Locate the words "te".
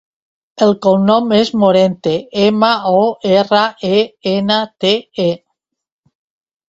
4.85-4.95